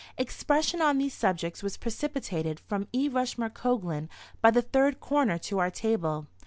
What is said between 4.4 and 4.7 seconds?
by the